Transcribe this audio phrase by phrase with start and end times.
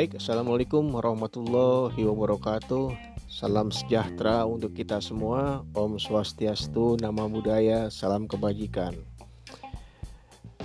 [0.00, 2.96] Baik, Assalamualaikum warahmatullahi wabarakatuh.
[3.28, 5.60] Salam sejahtera untuk kita semua.
[5.76, 8.96] Om Swastiastu, Nama Budaya, Salam Kebajikan.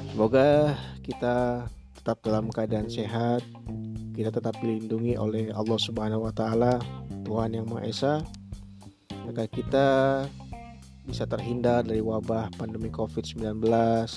[0.07, 1.67] Semoga kita
[1.99, 3.43] tetap dalam keadaan sehat.
[4.15, 6.79] Kita tetap dilindungi oleh Allah Subhanahu wa Ta'ala,
[7.27, 8.13] Tuhan Yang Maha Esa,
[9.27, 9.87] agar kita
[11.05, 13.61] bisa terhindar dari wabah pandemi COVID-19,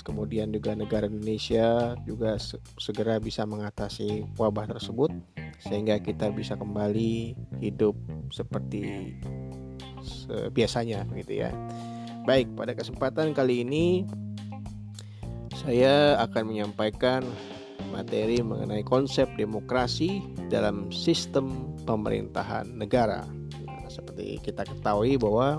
[0.01, 2.35] kemudian juga negara Indonesia juga
[2.81, 5.13] segera bisa mengatasi wabah tersebut
[5.61, 7.93] sehingga kita bisa kembali hidup
[8.33, 9.13] seperti
[10.49, 11.53] biasanya gitu ya.
[12.25, 14.05] Baik, pada kesempatan kali ini
[15.53, 17.21] saya akan menyampaikan
[17.89, 23.25] materi mengenai konsep demokrasi dalam sistem pemerintahan negara.
[23.65, 25.57] Nah, seperti kita ketahui bahwa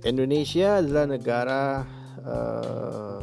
[0.00, 1.62] Indonesia adalah negara
[2.24, 3.20] uh,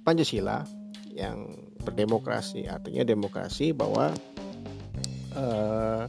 [0.00, 0.64] Pancasila
[1.12, 1.52] yang
[1.84, 2.64] berdemokrasi.
[2.64, 4.16] Artinya demokrasi bahwa
[5.36, 6.08] uh,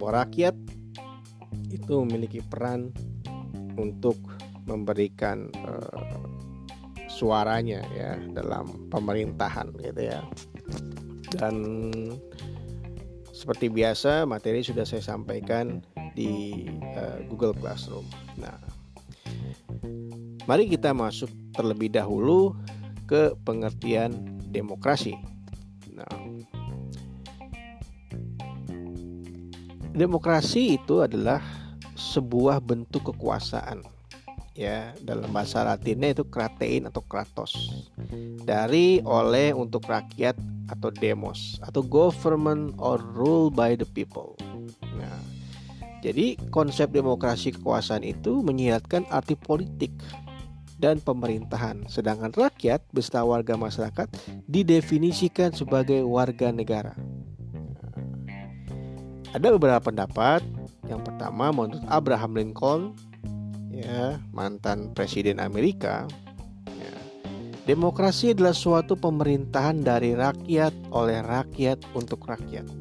[0.00, 0.58] rakyat
[1.70, 2.90] itu memiliki peran
[3.78, 4.18] untuk
[4.66, 6.18] memberikan uh,
[7.06, 10.20] suaranya ya dalam pemerintahan gitu ya.
[11.30, 11.54] Dan
[13.30, 15.78] seperti biasa materi sudah saya sampaikan
[16.14, 16.64] di
[16.96, 18.06] uh, Google Classroom.
[18.38, 18.56] Nah,
[20.44, 22.54] mari kita masuk terlebih dahulu
[23.10, 24.14] ke pengertian
[24.50, 25.14] demokrasi.
[25.94, 26.14] Nah,
[29.94, 31.42] demokrasi itu adalah
[31.98, 33.84] sebuah bentuk kekuasaan
[34.60, 37.54] ya dalam bahasa Latinnya itu kratein atau kratos
[38.44, 40.36] dari oleh untuk rakyat
[40.70, 44.36] atau demos atau government or rule by the people.
[44.98, 45.18] Nah,
[46.00, 49.92] jadi konsep demokrasi kekuasaan itu menyiratkan arti politik
[50.80, 54.08] dan pemerintahan, sedangkan rakyat beserta warga masyarakat
[54.48, 56.96] didefinisikan sebagai warga negara.
[59.36, 60.42] Ada beberapa pendapat.
[60.88, 62.82] Yang pertama menurut Abraham Lincoln,
[63.70, 66.02] ya mantan presiden Amerika,
[66.66, 66.94] ya,
[67.62, 72.79] demokrasi adalah suatu pemerintahan dari rakyat oleh rakyat untuk rakyat.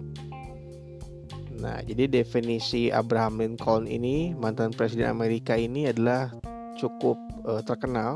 [1.60, 6.32] Nah, jadi definisi Abraham Lincoln ini, mantan presiden Amerika ini adalah
[6.80, 8.16] cukup uh, terkenal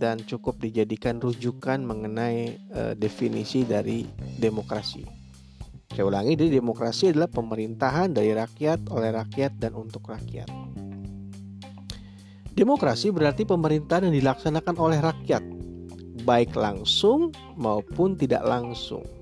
[0.00, 4.08] dan cukup dijadikan rujukan mengenai uh, definisi dari
[4.40, 5.04] demokrasi.
[5.92, 10.48] Saya ulangi, jadi demokrasi adalah pemerintahan dari rakyat, oleh rakyat, dan untuk rakyat.
[12.56, 15.44] Demokrasi berarti pemerintahan yang dilaksanakan oleh rakyat,
[16.24, 17.28] baik langsung
[17.60, 19.17] maupun tidak langsung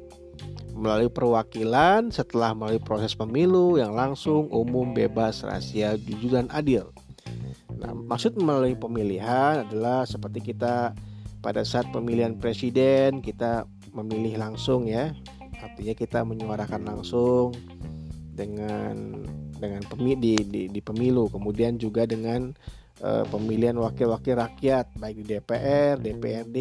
[0.77, 6.93] melalui perwakilan setelah melalui proses pemilu yang langsung, umum, bebas, rahasia, jujur dan adil.
[7.81, 10.93] Nah, maksud melalui pemilihan adalah seperti kita
[11.41, 13.65] pada saat pemilihan presiden kita
[13.97, 15.17] memilih langsung ya.
[15.65, 17.57] Artinya kita menyuarakan langsung
[18.37, 19.25] dengan
[19.57, 22.53] dengan pemilu di, di, di pemilu, kemudian juga dengan
[23.29, 26.57] pemilihan wakil-wakil rakyat baik di DPR, DPRD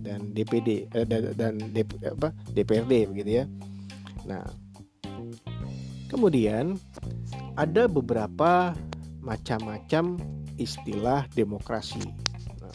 [0.00, 3.44] dan DPD eh, dan, dan DP, apa, DPRD begitu ya.
[4.24, 4.44] Nah,
[6.08, 6.80] kemudian
[7.60, 8.72] ada beberapa
[9.20, 10.16] macam-macam
[10.56, 12.00] istilah demokrasi.
[12.60, 12.72] Nah,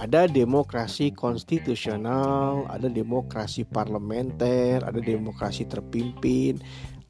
[0.00, 6.58] ada demokrasi konstitusional, ada demokrasi parlementer, ada demokrasi terpimpin,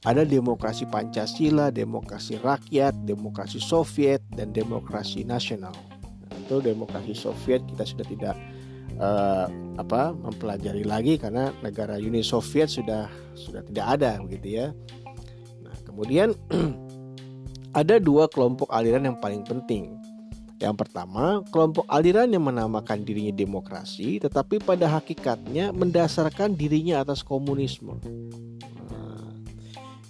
[0.09, 5.77] ada demokrasi Pancasila, demokrasi rakyat, demokrasi Soviet, dan demokrasi nasional.
[6.41, 8.35] Itu demokrasi Soviet kita sudah tidak
[8.97, 9.47] uh,
[9.77, 14.67] apa mempelajari lagi karena negara Uni Soviet sudah sudah tidak ada begitu ya.
[15.61, 16.33] Nah, kemudian
[17.81, 20.01] ada dua kelompok aliran yang paling penting.
[20.61, 27.97] Yang pertama, kelompok aliran yang menamakan dirinya demokrasi, tetapi pada hakikatnya mendasarkan dirinya atas komunisme.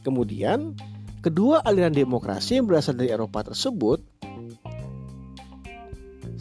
[0.01, 0.75] Kemudian,
[1.21, 4.01] kedua aliran demokrasi yang berasal dari Eropa tersebut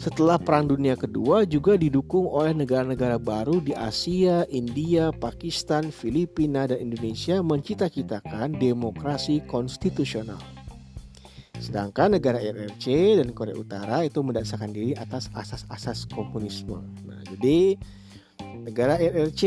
[0.00, 6.80] setelah Perang Dunia Kedua juga didukung oleh negara-negara baru di Asia, India, Pakistan, Filipina, dan
[6.80, 10.40] Indonesia mencita-citakan demokrasi konstitusional.
[11.60, 16.80] Sedangkan negara RRC dan Korea Utara itu mendasarkan diri atas asas-asas komunisme.
[17.04, 17.76] Nah, jadi
[18.64, 19.44] negara RRC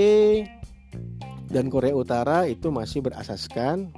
[1.53, 3.93] dan Korea Utara itu masih berasaskan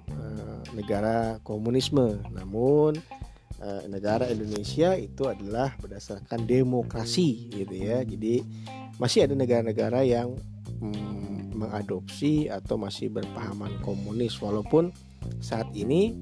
[0.76, 2.20] negara komunisme.
[2.36, 3.00] Namun
[3.64, 8.04] uh, negara Indonesia itu adalah berdasarkan demokrasi gitu ya.
[8.04, 8.44] Jadi
[9.00, 10.36] masih ada negara-negara yang
[10.84, 14.92] mm, mengadopsi atau masih berpahaman komunis walaupun
[15.40, 16.14] saat ini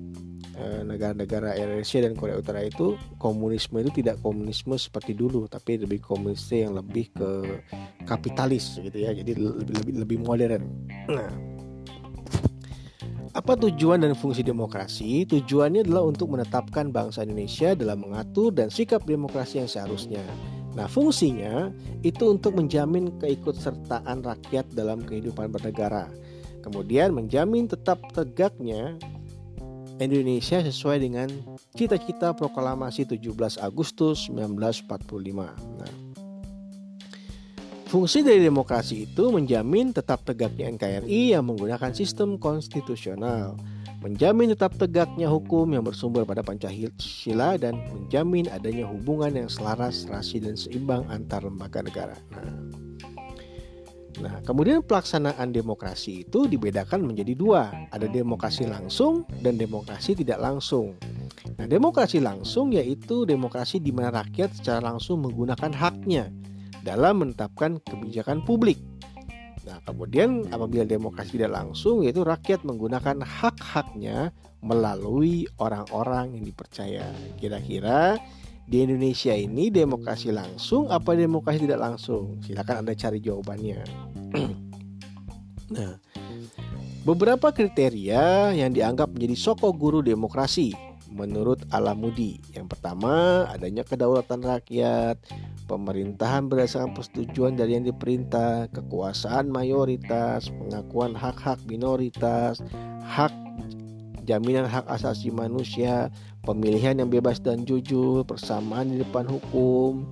[0.85, 6.61] negara-negara Eurasia dan Korea Utara itu komunisme itu tidak komunisme seperti dulu tapi lebih komunisme
[6.61, 7.29] yang lebih ke
[8.05, 10.63] kapitalis gitu ya jadi lebih lebih lebih modern
[11.09, 11.31] nah
[13.33, 15.25] apa tujuan dan fungsi demokrasi?
[15.25, 20.21] Tujuannya adalah untuk menetapkan bangsa Indonesia dalam mengatur dan sikap demokrasi yang seharusnya.
[20.77, 21.73] Nah, fungsinya
[22.05, 26.13] itu untuk menjamin keikutsertaan rakyat dalam kehidupan bernegara.
[26.61, 29.01] Kemudian menjamin tetap tegaknya
[30.01, 31.29] Indonesia sesuai dengan
[31.77, 34.89] cita-cita proklamasi 17 Agustus 1945.
[35.77, 35.93] Nah,
[37.93, 43.53] Fungsi dari demokrasi itu menjamin tetap tegaknya NKRI yang menggunakan sistem konstitusional,
[44.01, 50.41] menjamin tetap tegaknya hukum yang bersumber pada Pancasila dan menjamin adanya hubungan yang selaras, rasi
[50.41, 52.17] dan seimbang antar lembaga negara.
[52.33, 52.82] Nah,
[54.21, 60.93] nah kemudian pelaksanaan demokrasi itu dibedakan menjadi dua, ada demokrasi langsung dan demokrasi tidak langsung.
[61.57, 66.29] Nah, demokrasi langsung yaitu demokrasi di mana rakyat secara langsung menggunakan haknya
[66.83, 68.77] dalam menetapkan kebijakan publik.
[69.63, 77.07] Nah, kemudian apabila demokrasi tidak langsung yaitu rakyat menggunakan hak-haknya melalui orang-orang yang dipercaya.
[77.39, 78.19] Kira-kira
[78.63, 82.39] di Indonesia ini demokrasi langsung apa demokrasi tidak langsung?
[82.43, 83.79] Silakan Anda cari jawabannya.
[85.75, 85.93] nah,
[87.03, 90.71] beberapa kriteria yang dianggap menjadi soko guru demokrasi
[91.13, 92.41] menurut Alamudi.
[92.51, 95.21] Yang pertama, adanya kedaulatan rakyat,
[95.69, 102.59] pemerintahan berdasarkan persetujuan dari yang diperintah, kekuasaan mayoritas, pengakuan hak-hak minoritas,
[103.05, 103.31] hak
[104.23, 106.11] jaminan hak asasi manusia,
[106.47, 110.07] pemilihan yang bebas dan jujur, persamaan di depan hukum,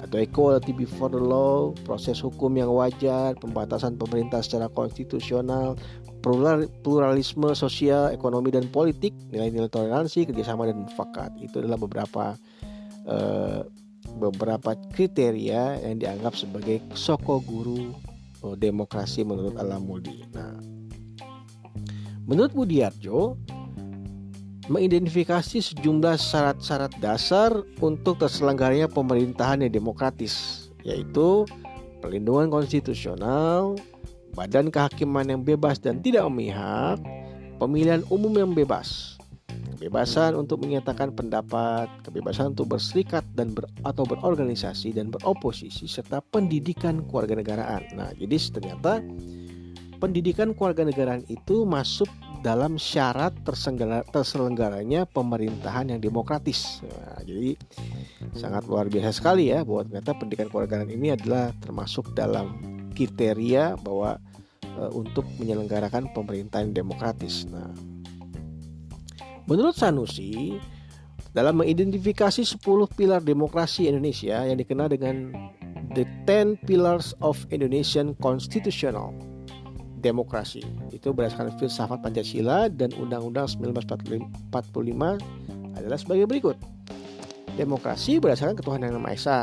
[0.00, 5.74] atau equality before the law, proses hukum yang wajar, pembatasan pemerintah secara konstitusional,
[6.82, 11.32] pluralisme sosial, ekonomi dan politik, nilai-nilai toleransi, kerjasama dan mufakat.
[11.40, 12.24] Itu adalah beberapa
[13.08, 13.62] uh,
[14.16, 17.92] beberapa kriteria yang dianggap sebagai soko guru
[18.42, 20.24] oh, demokrasi menurut Alamudi.
[20.32, 20.75] Nah,
[22.26, 23.38] menurut Budiarjo,
[24.66, 31.46] mengidentifikasi sejumlah syarat-syarat dasar untuk terselenggaranya pemerintahan yang demokratis, yaitu
[32.02, 33.78] pelindungan konstitusional,
[34.34, 36.98] badan kehakiman yang bebas dan tidak memihak,
[37.62, 39.16] pemilihan umum yang bebas,
[39.78, 47.06] kebebasan untuk menyatakan pendapat, kebebasan untuk berserikat dan ber, atau berorganisasi dan beroposisi serta pendidikan
[47.06, 47.86] kewarganegaraan.
[47.94, 48.98] Nah, jadi ternyata
[49.96, 52.08] pendidikan kewarganegaraan itu masuk
[52.44, 53.34] dalam syarat
[54.12, 56.84] terselenggaranya pemerintahan yang demokratis.
[56.84, 57.58] Nah, jadi
[58.36, 62.54] sangat luar biasa sekali ya bahwa ternyata pendidikan kewarganegaraan ini adalah termasuk dalam
[62.94, 64.20] kriteria bahwa
[64.62, 67.48] e, untuk menyelenggarakan pemerintahan demokratis.
[67.50, 67.72] Nah,
[69.46, 70.58] Menurut Sanusi,
[71.30, 72.66] dalam mengidentifikasi 10
[72.98, 75.30] pilar demokrasi Indonesia yang dikenal dengan
[75.94, 79.35] The Ten Pillars of Indonesian Constitutional
[79.96, 80.62] Democracy
[80.92, 84.52] itu berdasarkan filsafat Pancasila dan Undang-Undang 1945
[85.76, 86.56] adalah sebagai berikut.
[87.56, 89.40] Demokrasi berdasarkan ketuhanan yang Maha Esa.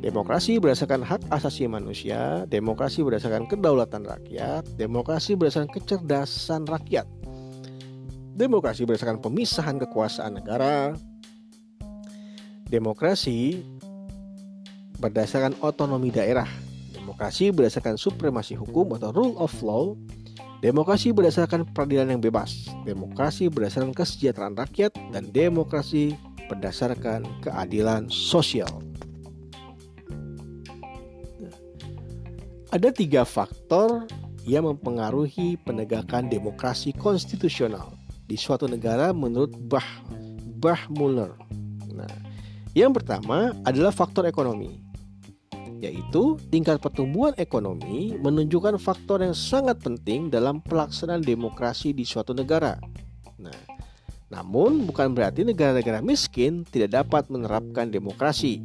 [0.00, 7.04] Demokrasi berdasarkan hak asasi manusia, demokrasi berdasarkan kedaulatan rakyat, demokrasi berdasarkan kecerdasan rakyat,
[8.40, 10.96] Demokrasi berdasarkan pemisahan kekuasaan negara.
[12.72, 13.60] Demokrasi
[14.96, 16.48] berdasarkan otonomi daerah.
[16.90, 19.94] Demokrasi berdasarkan supremasi hukum atau rule of law.
[20.60, 22.68] Demokrasi berdasarkan peradilan yang bebas.
[22.84, 26.18] Demokrasi berdasarkan kesejahteraan rakyat dan demokrasi
[26.50, 28.68] berdasarkan keadilan sosial.
[32.70, 34.06] Ada tiga faktor
[34.46, 37.94] yang mempengaruhi penegakan demokrasi konstitusional
[38.30, 39.86] di suatu negara menurut Bah
[40.62, 41.34] Bah Muller.
[41.90, 42.14] Nah,
[42.78, 44.78] yang pertama adalah faktor ekonomi,
[45.80, 52.76] yaitu tingkat pertumbuhan ekonomi menunjukkan faktor yang sangat penting dalam pelaksanaan demokrasi di suatu negara.
[53.40, 53.56] Nah,
[54.28, 58.60] namun bukan berarti negara-negara miskin tidak dapat menerapkan demokrasi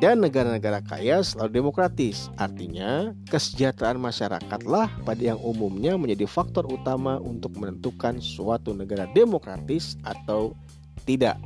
[0.00, 2.32] dan negara-negara kaya selalu demokratis.
[2.40, 10.56] Artinya, kesejahteraan masyarakatlah pada yang umumnya menjadi faktor utama untuk menentukan suatu negara demokratis atau
[11.04, 11.36] tidak.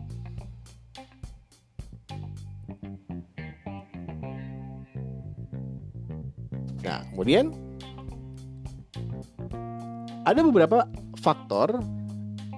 [6.85, 7.51] Nah, kemudian
[10.29, 10.85] ada beberapa
[11.21, 11.81] faktor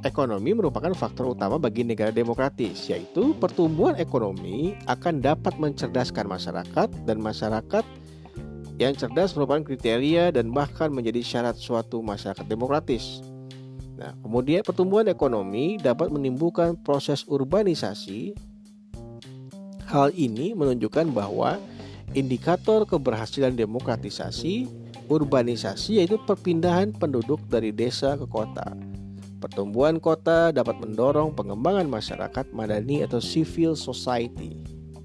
[0.02, 7.18] ekonomi merupakan faktor utama bagi negara demokratis, yaitu pertumbuhan ekonomi akan dapat mencerdaskan masyarakat dan
[7.18, 7.84] masyarakat
[8.76, 13.24] yang cerdas merupakan kriteria dan bahkan menjadi syarat suatu masyarakat demokratis.
[13.96, 18.36] Nah, kemudian pertumbuhan ekonomi dapat menimbulkan proses urbanisasi.
[19.88, 21.56] Hal ini menunjukkan bahwa
[22.16, 24.64] indikator keberhasilan demokratisasi
[25.12, 28.64] urbanisasi yaitu perpindahan penduduk dari desa ke kota.
[29.36, 34.56] Pertumbuhan kota dapat mendorong pengembangan masyarakat madani atau civil society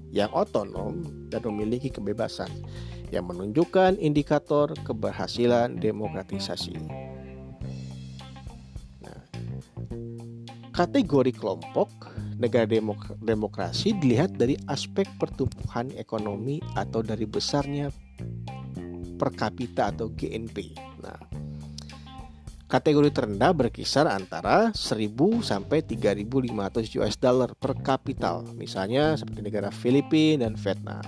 [0.08, 2.48] yang otonom dan memiliki kebebasan
[3.12, 6.80] yang menunjukkan indikator keberhasilan demokratisasi.
[10.72, 12.11] Kategori kelompok
[12.42, 17.94] negara demok demokrasi dilihat dari aspek pertumbuhan ekonomi atau dari besarnya
[19.14, 20.74] per kapita atau GNP.
[20.98, 21.22] Nah,
[22.66, 30.50] kategori terendah berkisar antara 1000 sampai 3500 US dollar per kapital, misalnya seperti negara Filipina
[30.50, 31.06] dan Vietnam.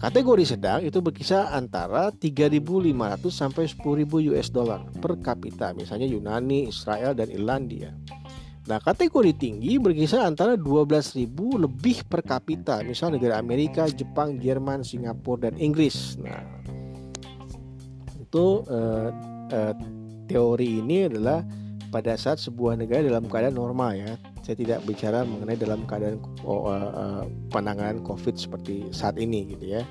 [0.00, 2.90] Kategori sedang itu berkisar antara 3.500
[3.30, 7.94] sampai 10.000 US dollar per kapita, misalnya Yunani, Israel, dan Irlandia.
[8.62, 11.26] Nah, kategori tinggi berkisar antara 12.000
[11.58, 16.14] lebih per kapita, misal negara Amerika, Jepang, Jerman, Singapura, dan Inggris.
[16.22, 16.46] Nah,
[18.22, 19.10] itu uh,
[19.50, 19.74] uh,
[20.30, 21.42] teori ini adalah
[21.90, 24.14] pada saat sebuah negara dalam keadaan normal ya.
[24.46, 29.82] Saya tidak bicara mengenai dalam keadaan uh, uh, penanganan COVID seperti saat ini gitu ya.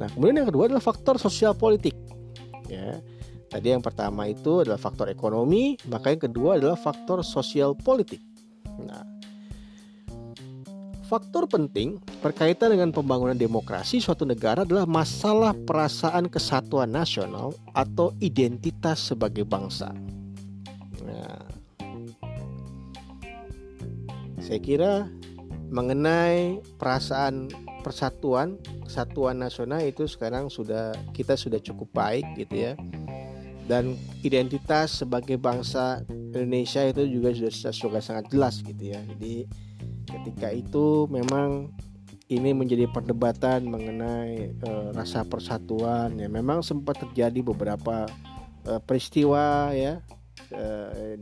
[0.00, 1.92] Nah, kemudian yang kedua adalah faktor sosial politik.
[2.72, 3.04] Ya
[3.46, 8.18] Tadi yang pertama itu adalah faktor ekonomi, maka yang kedua adalah faktor sosial politik.
[8.82, 9.06] Nah,
[11.06, 19.14] faktor penting berkaitan dengan pembangunan demokrasi suatu negara adalah masalah perasaan kesatuan nasional atau identitas
[19.14, 19.94] sebagai bangsa.
[21.06, 21.46] Nah,
[24.42, 25.06] saya kira
[25.70, 27.46] mengenai perasaan
[27.86, 32.74] persatuan kesatuan nasional itu sekarang sudah kita sudah cukup baik gitu ya
[33.66, 39.02] dan identitas sebagai bangsa Indonesia itu juga sudah sudah sangat jelas gitu ya.
[39.02, 39.46] Jadi
[40.06, 41.74] ketika itu memang
[42.26, 48.10] ini menjadi perdebatan mengenai e, rasa persatuan ya memang sempat terjadi beberapa
[48.66, 50.02] e, peristiwa ya
[50.50, 50.66] e,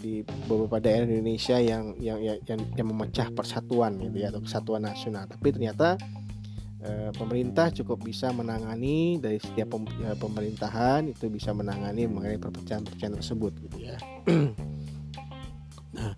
[0.00, 5.28] di beberapa daerah Indonesia yang yang yang yang memecah persatuan gitu ya atau kesatuan nasional
[5.28, 6.00] tapi ternyata
[7.16, 13.76] pemerintah cukup bisa menangani dari setiap eh, pemerintahan itu bisa menangani mengenai perpecahan-perpecahan tersebut gitu
[13.88, 13.96] ya.
[15.96, 16.12] nah,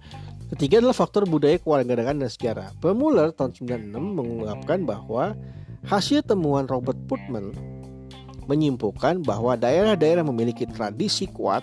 [0.56, 2.68] ketiga adalah faktor budaya kewarganegaraan dan sejarah.
[2.82, 5.38] Pemuller tahun 96 mengungkapkan bahwa
[5.86, 7.54] hasil temuan Robert Putman
[8.50, 11.62] menyimpulkan bahwa daerah-daerah memiliki tradisi kuat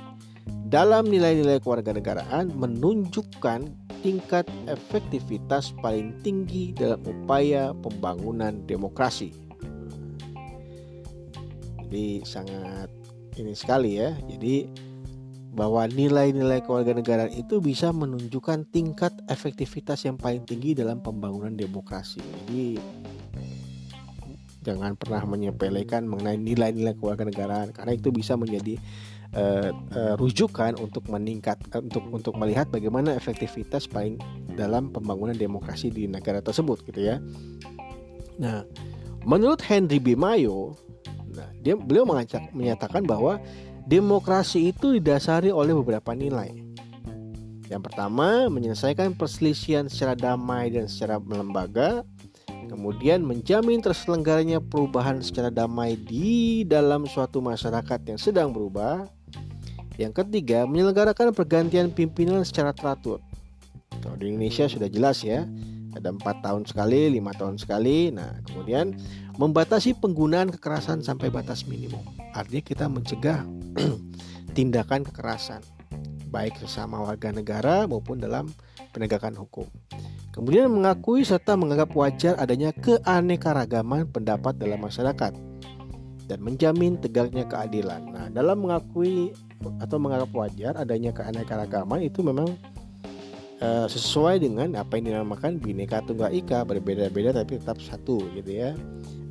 [0.74, 3.70] dalam nilai-nilai kewarganegaraan menunjukkan
[4.02, 9.30] tingkat efektivitas paling tinggi dalam upaya pembangunan demokrasi.
[11.78, 12.90] Jadi sangat
[13.38, 14.18] ini sekali ya.
[14.26, 14.66] Jadi
[15.54, 22.18] bahwa nilai-nilai kewarganegaraan itu bisa menunjukkan tingkat efektivitas yang paling tinggi dalam pembangunan demokrasi.
[22.18, 22.82] Jadi
[24.66, 28.82] jangan pernah menyepelekan mengenai nilai-nilai kewarganegaraan karena itu bisa menjadi
[29.36, 34.18] uh, uh, rujukan untuk meningkat uh, untuk untuk melihat bagaimana efektivitas paling
[34.54, 37.18] dalam pembangunan demokrasi di negara tersebut gitu ya.
[38.38, 38.66] Nah,
[39.26, 40.18] menurut Henry B.
[40.18, 40.74] Mayo,
[41.34, 43.38] nah dia beliau mengacak, menyatakan bahwa
[43.86, 46.74] demokrasi itu didasari oleh beberapa nilai.
[47.72, 52.06] Yang pertama, menyelesaikan perselisihan secara damai dan secara lembaga.
[52.70, 59.06] Kemudian menjamin terselenggaranya perubahan secara damai di dalam suatu masyarakat yang sedang berubah.
[59.98, 63.22] Yang ketiga, menyelenggarakan pergantian pimpinan secara teratur.
[64.02, 65.46] Kalau di Indonesia sudah jelas ya,
[65.94, 68.10] ada empat tahun sekali, lima tahun sekali.
[68.10, 68.98] Nah, kemudian
[69.38, 72.02] membatasi penggunaan kekerasan sampai batas minimum.
[72.34, 73.46] Artinya kita mencegah
[74.58, 75.62] tindakan kekerasan,
[76.34, 78.50] baik sesama warga negara maupun dalam
[78.94, 79.70] penegakan hukum.
[80.34, 85.34] Kemudian mengakui serta menganggap wajar adanya keanekaragaman pendapat dalam masyarakat
[86.26, 88.02] dan menjamin tegaknya keadilan.
[88.10, 89.30] Nah, dalam mengakui
[89.80, 92.52] atau menganggap wajar adanya keanekaragaman itu memang
[93.64, 98.76] uh, sesuai dengan apa yang dinamakan bineka tunggal ika berbeda-beda tapi tetap satu gitu ya.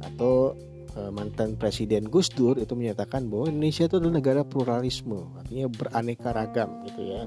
[0.03, 0.57] Atau
[0.97, 6.29] uh, mantan presiden Gus Dur itu menyatakan bahwa Indonesia itu adalah negara pluralisme artinya beraneka
[6.33, 7.23] ragam gitu ya.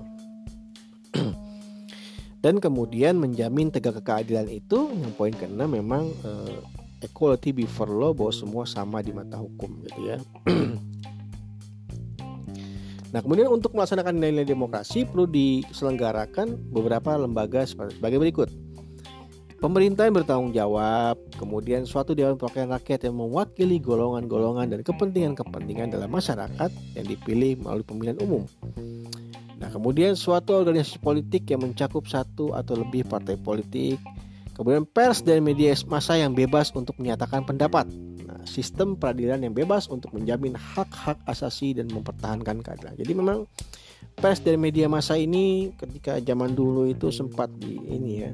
[2.43, 6.61] Dan kemudian menjamin tegak keadilan itu yang poin keenam memang uh,
[7.05, 10.17] equality before law bahwa semua sama di mata hukum gitu ya
[13.13, 18.49] Nah, kemudian untuk melaksanakan nilai-nilai demokrasi perlu diselenggarakan beberapa lembaga sebagai berikut.
[19.55, 26.11] Pemerintah yang bertanggung jawab, kemudian suatu dewan perwakilan rakyat yang mewakili golongan-golongan dan kepentingan-kepentingan dalam
[26.11, 28.43] masyarakat yang dipilih melalui pemilihan umum.
[29.55, 33.95] Nah, kemudian suatu organisasi politik yang mencakup satu atau lebih partai politik,
[34.53, 37.87] kemudian pers dan media massa yang bebas untuk menyatakan pendapat.
[38.45, 42.95] Sistem peradilan yang bebas untuk menjamin hak-hak asasi dan mempertahankan keadilan.
[42.95, 43.49] Jadi memang
[44.15, 48.31] pers dan media massa ini ketika zaman dulu itu sempat di ini ya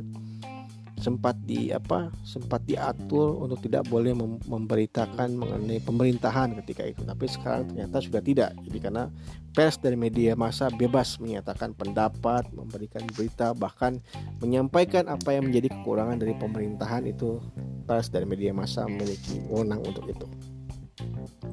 [1.02, 4.14] sempat di apa sempat diatur untuk tidak boleh
[4.46, 7.02] memberitakan mengenai pemerintahan ketika itu.
[7.02, 8.54] Tapi sekarang ternyata sudah tidak.
[8.62, 9.10] Jadi karena
[9.52, 13.98] pers dan media massa bebas menyatakan pendapat memberikan berita bahkan
[14.40, 17.42] menyampaikan apa yang menjadi kekurangan dari pemerintahan itu
[17.90, 20.30] pers dan media massa memiliki wewenang untuk itu.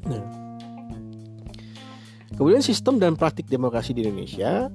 [0.05, 0.23] Nah.
[2.39, 4.71] Kemudian sistem dan praktik demokrasi di Indonesia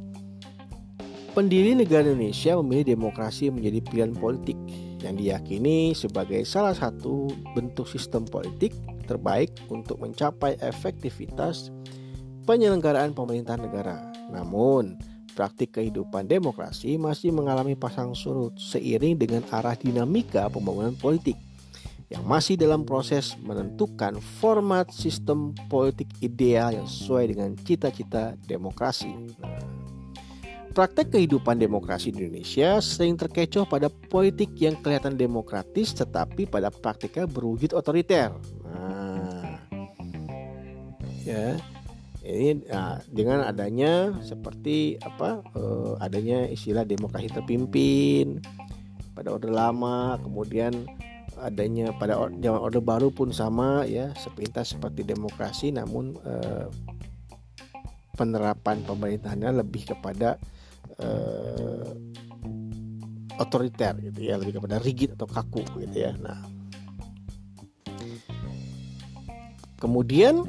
[1.34, 4.54] Pendiri negara Indonesia memilih demokrasi menjadi pilihan politik
[5.02, 7.26] yang diyakini sebagai salah satu
[7.58, 8.70] bentuk sistem politik
[9.10, 11.74] terbaik untuk mencapai efektivitas
[12.46, 14.14] penyelenggaraan pemerintahan negara.
[14.30, 14.94] Namun,
[15.34, 21.34] praktik kehidupan demokrasi masih mengalami pasang surut seiring dengan arah dinamika pembangunan politik
[22.14, 29.10] yang masih dalam proses menentukan format sistem politik ideal yang sesuai dengan cita-cita demokrasi.
[29.42, 29.73] Nah,
[30.74, 37.30] Praktek kehidupan demokrasi di Indonesia sering terkecoh pada politik yang kelihatan demokratis tetapi pada praktiknya
[37.30, 38.34] berwujud otoriter.
[38.66, 39.62] Nah,
[41.22, 41.54] ya
[42.26, 48.42] ini nah, dengan adanya seperti apa eh, adanya istilah demokrasi terpimpin
[49.14, 50.90] pada orde lama kemudian
[51.38, 56.66] adanya pada zaman orde baru pun sama ya sepintas seperti demokrasi namun eh,
[58.18, 60.40] penerapan pemerintahannya lebih kepada
[61.00, 61.90] uh,
[63.40, 66.12] otoriter gitu ya lebih kepada rigid atau kaku gitu ya.
[66.20, 66.42] Nah
[69.78, 70.46] kemudian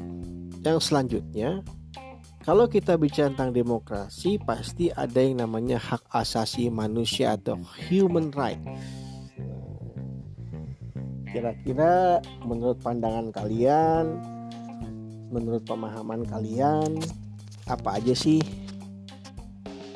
[0.62, 1.62] yang selanjutnya
[2.46, 7.58] kalau kita bicara tentang demokrasi pasti ada yang namanya hak asasi manusia atau
[7.90, 8.62] human right.
[11.26, 14.22] Kira-kira menurut pandangan kalian
[15.26, 17.02] menurut pemahaman kalian
[17.66, 18.38] apa aja sih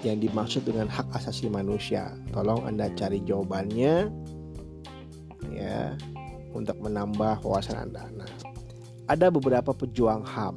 [0.04, 2.12] yang dimaksud dengan hak asasi manusia.
[2.32, 4.08] Tolong Anda cari jawabannya
[5.52, 5.94] ya
[6.56, 8.08] untuk menambah wawasan Anda.
[8.14, 8.30] Nah,
[9.10, 10.54] ada beberapa pejuang HAM,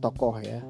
[0.00, 0.60] tokoh ya.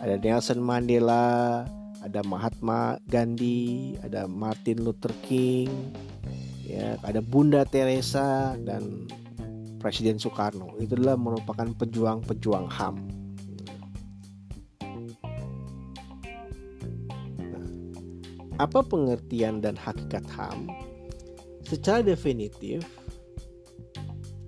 [0.00, 1.68] Ada Nelson Mandela,
[2.00, 5.68] ada Mahatma Gandhi, ada Martin Luther King,
[6.64, 9.04] ya, ada Bunda Teresa dan
[9.76, 10.76] Presiden Soekarno.
[10.80, 13.19] Itu adalah merupakan pejuang-pejuang HAM.
[18.60, 20.68] Apa pengertian dan hakikat HAM?
[21.64, 22.84] Secara definitif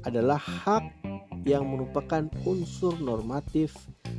[0.04, 0.84] adalah hak
[1.48, 3.72] yang merupakan unsur normatif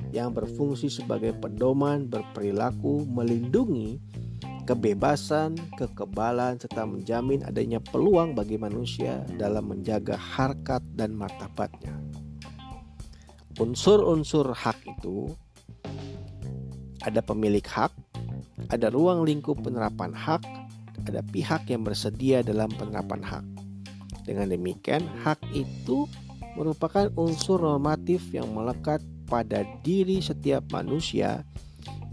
[0.09, 4.01] yang berfungsi sebagai pedoman berperilaku melindungi
[4.65, 11.93] kebebasan, kekebalan, serta menjamin adanya peluang bagi manusia dalam menjaga harkat dan martabatnya.
[13.61, 15.29] Unsur-unsur hak itu
[17.05, 17.93] ada pemilik hak,
[18.69, 20.43] ada ruang lingkup penerapan hak,
[21.09, 23.45] ada pihak yang bersedia dalam penerapan hak.
[24.23, 26.07] Dengan demikian, hak itu
[26.55, 31.41] merupakan unsur normatif yang melekat pada diri setiap manusia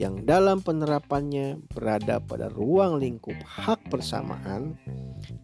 [0.00, 4.72] yang dalam penerapannya berada pada ruang lingkup hak persamaan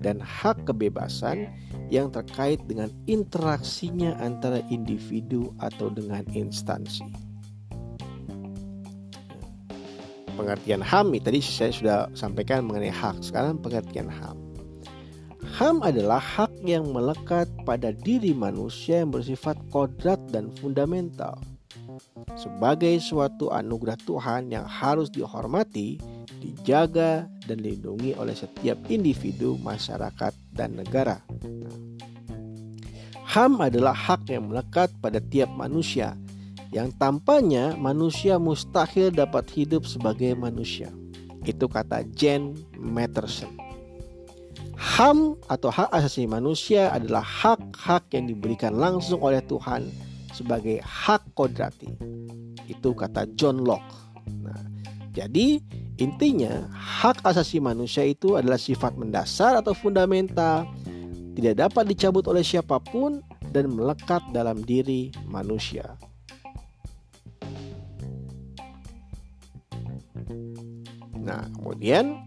[0.01, 1.53] dan hak kebebasan
[1.93, 7.26] yang terkait dengan interaksinya antara individu atau dengan instansi.
[10.37, 13.25] Pengertian HAM tadi saya sudah sampaikan mengenai hak.
[13.25, 14.37] Sekarang pengertian HAM.
[15.57, 21.41] HAM adalah hak yang melekat pada diri manusia yang bersifat kodrat dan fundamental.
[22.37, 25.97] Sebagai suatu anugerah Tuhan yang harus dihormati,
[26.45, 31.25] dijaga, dan dilindungi oleh setiap individu, masyarakat, dan negara.
[33.25, 36.17] HAM adalah hak yang melekat pada tiap manusia
[36.77, 40.93] yang tampaknya manusia mustahil dapat hidup sebagai manusia.
[41.49, 43.49] Itu kata Jen Matterson.
[44.77, 49.89] HAM atau hak asasi manusia adalah hak-hak yang diberikan langsung oleh Tuhan
[50.37, 51.97] sebagai hak kodrati.
[52.69, 53.97] Itu kata John Locke.
[54.45, 54.61] Nah,
[55.17, 55.65] jadi
[55.97, 60.69] intinya hak asasi manusia itu adalah sifat mendasar atau fundamental,
[61.41, 65.97] tidak dapat dicabut oleh siapa pun dan melekat dalam diri manusia.
[71.27, 72.23] Nah, kemudian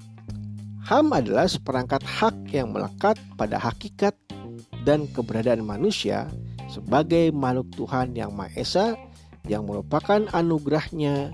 [0.84, 4.12] HAM adalah seperangkat hak yang melekat pada hakikat
[4.84, 6.28] dan keberadaan manusia
[6.68, 9.00] sebagai makhluk Tuhan yang Maha Esa
[9.48, 11.32] yang merupakan anugerahnya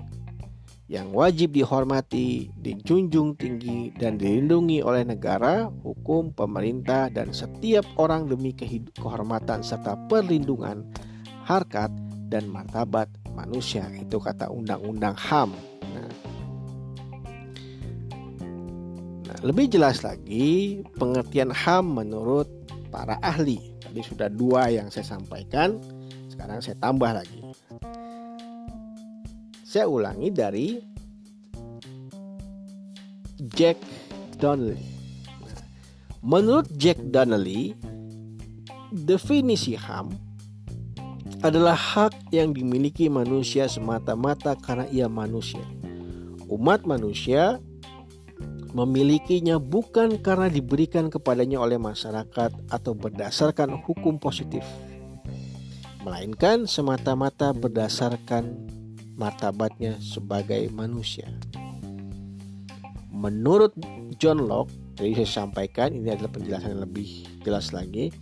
[0.86, 8.54] yang wajib dihormati, dijunjung tinggi, dan dilindungi oleh negara, hukum, pemerintah, dan setiap orang demi
[8.94, 10.86] kehormatan serta perlindungan
[11.42, 11.90] harkat
[12.30, 13.90] dan martabat manusia.
[13.98, 15.75] Itu kata Undang-Undang HAM.
[19.44, 22.48] Lebih jelas lagi pengertian HAM menurut
[22.88, 23.60] para ahli.
[23.82, 25.76] Tadi sudah dua yang saya sampaikan,
[26.32, 27.40] sekarang saya tambah lagi.
[29.66, 30.68] Saya ulangi dari
[33.52, 33.76] Jack
[34.40, 34.80] Donnelly.
[36.24, 37.76] Menurut Jack Donnelly,
[38.90, 40.10] definisi HAM
[41.44, 45.62] adalah hak yang dimiliki manusia semata-mata karena ia manusia.
[46.48, 47.60] Umat manusia
[48.76, 54.60] memilikinya bukan karena diberikan kepadanya oleh masyarakat atau berdasarkan hukum positif,
[56.04, 58.52] melainkan semata-mata berdasarkan
[59.16, 61.24] martabatnya sebagai manusia.
[63.16, 63.72] Menurut
[64.20, 68.12] John Locke, jadi saya sampaikan ini adalah penjelasan yang lebih jelas lagi.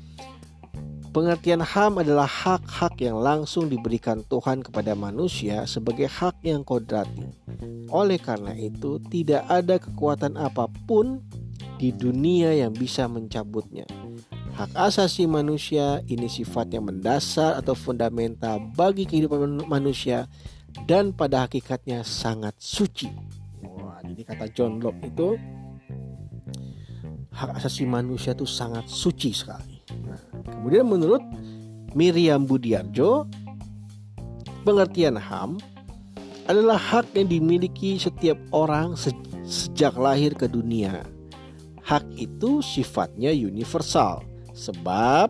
[1.15, 7.31] Pengertian HAM adalah hak-hak yang langsung diberikan Tuhan kepada manusia sebagai hak yang kodrati.
[7.87, 11.23] Oleh karena itu, tidak ada kekuatan apa pun
[11.79, 13.87] di dunia yang bisa mencabutnya.
[14.59, 20.27] Hak asasi manusia ini sifatnya mendasar atau fundamental bagi kehidupan manusia
[20.91, 23.07] dan pada hakikatnya sangat suci.
[23.63, 25.39] Wah, jadi kata John Locke itu
[27.31, 29.74] hak asasi manusia itu sangat suci sekali.
[30.49, 31.23] Kemudian menurut
[31.95, 33.29] Miriam Budiarjo,
[34.65, 35.61] pengertian HAM
[36.51, 38.99] adalah hak yang dimiliki setiap orang
[39.45, 41.05] sejak lahir ke dunia.
[41.85, 44.25] Hak itu sifatnya universal
[44.57, 45.29] sebab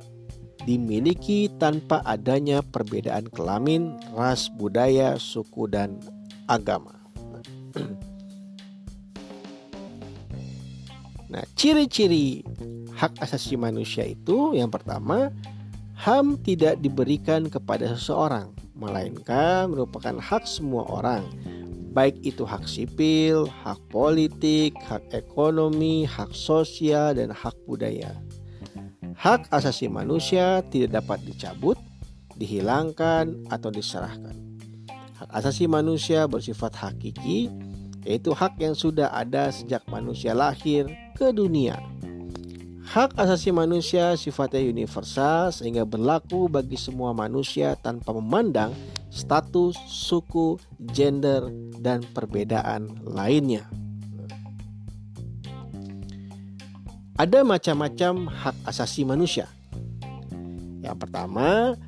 [0.65, 6.01] dimiliki tanpa adanya perbedaan kelamin, ras, budaya, suku, dan
[6.49, 6.95] agama.
[11.35, 12.47] Nah, ciri-ciri
[12.95, 15.35] hak asasi manusia itu yang pertama,
[15.99, 21.27] HAM tidak diberikan kepada seseorang, melainkan merupakan hak semua orang,
[21.91, 28.15] baik itu hak sipil, hak politik, hak ekonomi, hak sosial, dan hak budaya.
[29.19, 31.79] Hak asasi manusia tidak dapat dicabut,
[32.39, 34.39] dihilangkan, atau diserahkan.
[35.19, 37.51] Hak asasi manusia bersifat hakiki,
[38.05, 40.87] yaitu hak yang sudah ada sejak manusia lahir
[41.17, 41.81] ke dunia.
[42.85, 48.77] Hak asasi manusia sifatnya universal sehingga berlaku bagi semua manusia tanpa memandang
[49.09, 50.61] status, suku,
[50.93, 51.49] gender,
[51.81, 53.65] dan perbedaan lainnya.
[57.17, 59.49] Ada macam-macam hak asasi manusia.
[60.85, 61.79] Yang pertama,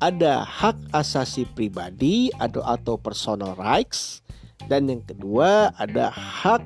[0.00, 4.25] ada hak asasi pribadi atau personal rights
[4.66, 6.62] dan yang kedua ada hak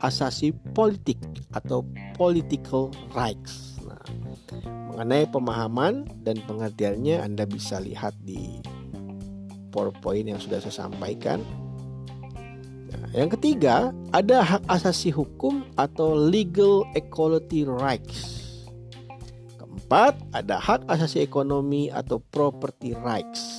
[0.00, 1.18] asasi politik
[1.52, 3.78] atau political rights.
[3.82, 4.00] Nah,
[4.92, 8.62] mengenai pemahaman dan pengertiannya Anda bisa lihat di
[9.74, 11.42] PowerPoint yang sudah saya sampaikan.
[13.12, 18.36] Yang ketiga, ada hak asasi hukum atau legal equality rights.
[19.56, 23.57] Keempat, ada hak asasi ekonomi atau property rights.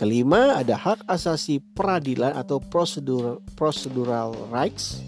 [0.00, 5.04] Kelima, ada hak asasi peradilan atau prosedur, procedural rights.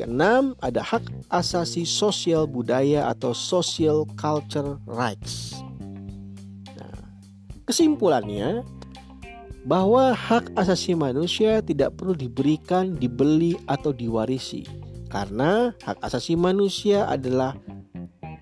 [0.00, 5.60] Keenam, ada hak asasi sosial budaya atau social culture rights.
[6.72, 7.12] Nah,
[7.68, 8.64] kesimpulannya,
[9.68, 14.64] bahwa hak asasi manusia tidak perlu diberikan, dibeli, atau diwarisi,
[15.12, 17.52] karena hak asasi manusia adalah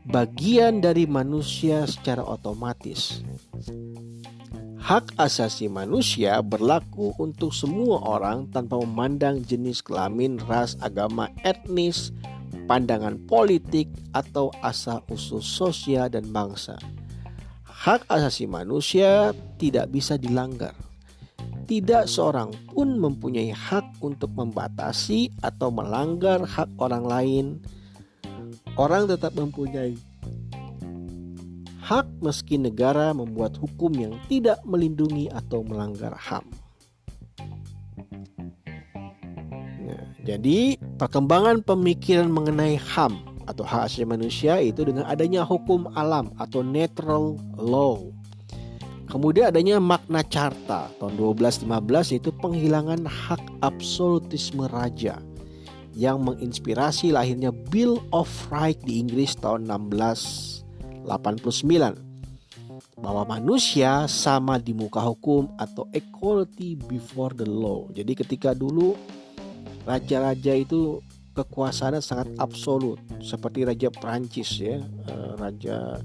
[0.07, 3.27] bagian dari manusia secara otomatis.
[4.81, 12.11] Hak asasi manusia berlaku untuk semua orang tanpa memandang jenis kelamin, ras, agama, etnis,
[12.65, 16.81] pandangan politik, atau asal-usul sosial dan bangsa.
[17.63, 20.73] Hak asasi manusia tidak bisa dilanggar
[21.71, 27.47] tidak seorang pun mempunyai hak untuk membatasi atau melanggar hak orang lain.
[28.75, 29.95] Orang tetap mempunyai
[31.91, 36.47] hak meski negara membuat hukum yang tidak melindungi atau melanggar HAM.
[39.83, 43.19] Nah, jadi perkembangan pemikiran mengenai HAM
[43.51, 47.99] atau hak asasi manusia itu dengan adanya hukum alam atau natural law.
[49.11, 50.87] Kemudian adanya makna carta.
[51.03, 55.19] Tahun 1215 yaitu penghilangan hak absolutisme raja
[55.99, 59.67] yang menginspirasi lahirnya Bill of Rights di Inggris tahun
[61.19, 62.11] 1689.
[63.01, 67.89] bahwa manusia sama di muka hukum atau equality before the law.
[67.97, 68.93] Jadi ketika dulu
[69.89, 71.01] raja-raja itu
[71.33, 76.01] kekuasaannya sangat absolut seperti raja Prancis ya, eh, raja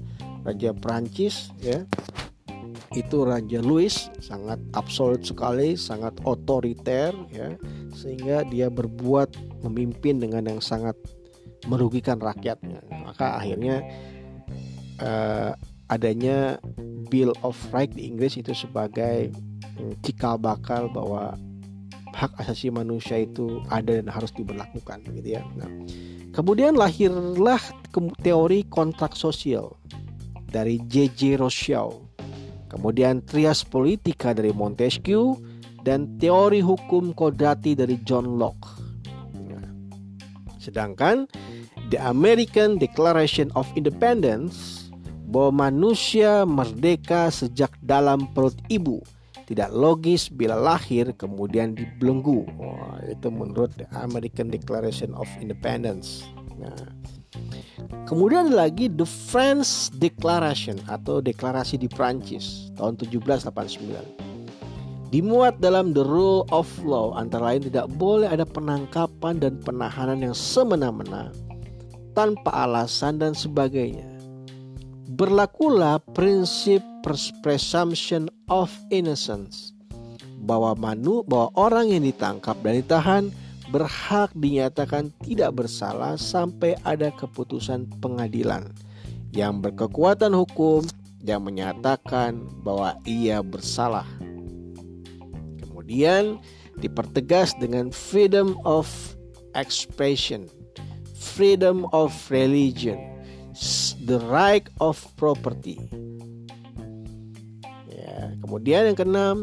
[0.46, 1.84] raja Prancis ya.
[2.96, 3.92] Itu raja Louis
[4.24, 7.60] sangat absolut sekali, sangat otoriter ya,
[7.92, 9.36] sehingga dia berbuat
[9.68, 10.96] memimpin dengan yang sangat
[11.68, 12.80] merugikan rakyatnya.
[13.04, 13.84] Maka akhirnya
[15.00, 15.52] uh,
[15.90, 16.58] adanya
[17.06, 19.30] Bill of Rights di Inggris itu sebagai
[19.78, 21.38] mm, cikal bakal bahwa
[22.16, 25.44] hak asasi manusia itu ada dan harus diberlakukan gitu ya.
[25.54, 25.68] Nah,
[26.32, 27.60] kemudian lahirlah
[28.24, 29.76] teori kontrak sosial
[30.48, 31.36] dari J.J.
[31.36, 32.08] Rousseau.
[32.66, 35.38] Kemudian trias politika dari Montesquieu
[35.86, 38.74] dan teori hukum kodrati dari John Locke.
[39.36, 39.62] Nah,
[40.58, 41.30] sedangkan
[41.94, 44.85] The American Declaration of Independence
[45.26, 49.02] bahwa manusia merdeka sejak dalam perut ibu
[49.46, 52.42] tidak logis bila lahir kemudian dibelenggu.
[52.58, 56.26] Wah, itu menurut the American Declaration of Independence.
[56.58, 56.74] Nah,
[58.10, 65.14] kemudian lagi the French Declaration atau deklarasi di Prancis tahun 1789.
[65.14, 70.34] Dimuat dalam the rule of law antara lain tidak boleh ada penangkapan dan penahanan yang
[70.34, 71.30] semena-mena
[72.18, 74.15] tanpa alasan dan sebagainya
[75.16, 76.84] berlakulah prinsip
[77.40, 79.72] presumption of innocence
[80.44, 83.24] bahwa manu bahwa orang yang ditangkap dan ditahan
[83.72, 88.68] berhak dinyatakan tidak bersalah sampai ada keputusan pengadilan
[89.32, 90.84] yang berkekuatan hukum
[91.24, 94.06] yang menyatakan bahwa ia bersalah.
[95.64, 96.38] Kemudian
[96.78, 98.86] dipertegas dengan freedom of
[99.56, 100.46] expression,
[101.16, 103.00] freedom of religion,
[104.06, 105.82] the right of property.
[107.90, 109.36] Ya, kemudian yang keenam,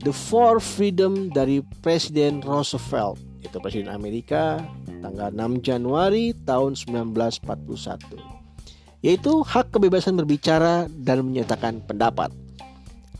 [0.00, 4.64] the four freedom dari Presiden Roosevelt, itu Presiden Amerika
[5.04, 8.16] tanggal 6 Januari tahun 1941.
[9.04, 12.32] Yaitu hak kebebasan berbicara dan menyatakan pendapat.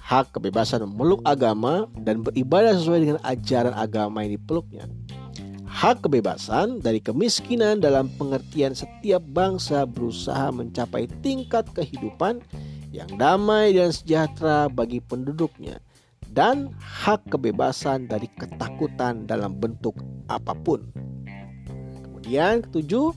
[0.01, 4.87] Hak kebebasan memeluk agama dan beribadah sesuai dengan ajaran agama yang dipeluknya
[5.77, 12.41] hak kebebasan dari kemiskinan dalam pengertian setiap bangsa berusaha mencapai tingkat kehidupan
[12.97, 15.77] yang damai dan sejahtera bagi penduduknya
[16.33, 20.01] dan hak kebebasan dari ketakutan dalam bentuk
[20.33, 20.81] apa pun.
[22.01, 23.13] Kemudian ketujuh,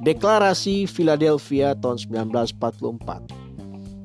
[0.00, 3.49] Deklarasi Philadelphia tahun 1944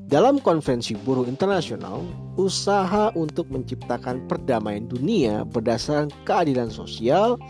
[0.05, 2.05] dalam konvensi buruh internasional,
[2.37, 7.41] usaha untuk menciptakan perdamaian dunia berdasarkan keadilan sosial